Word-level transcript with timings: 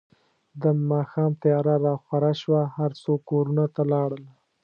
د 0.61 0.63
ماښام 0.91 1.31
تیاره 1.43 1.75
راخوره 1.85 2.31
شوه، 2.41 2.61
هر 2.77 2.91
څوک 3.03 3.19
کورونو 3.29 3.65
ته 3.75 3.81
لاړل. 3.91 4.23